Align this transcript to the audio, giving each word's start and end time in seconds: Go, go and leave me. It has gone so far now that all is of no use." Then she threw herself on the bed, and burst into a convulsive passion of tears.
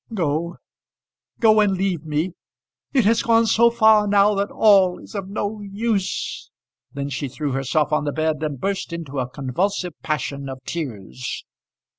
Go, 0.15 0.55
go 1.39 1.59
and 1.59 1.73
leave 1.77 2.05
me. 2.07 2.31
It 2.91 3.05
has 3.05 3.21
gone 3.21 3.45
so 3.45 3.69
far 3.69 4.07
now 4.07 4.33
that 4.33 4.49
all 4.49 4.97
is 4.97 5.13
of 5.13 5.29
no 5.29 5.61
use." 5.61 6.49
Then 6.91 7.09
she 7.09 7.27
threw 7.29 7.51
herself 7.51 7.93
on 7.93 8.05
the 8.05 8.11
bed, 8.11 8.41
and 8.41 8.59
burst 8.59 8.91
into 8.91 9.19
a 9.19 9.29
convulsive 9.29 9.93
passion 10.01 10.49
of 10.49 10.57
tears. 10.65 11.45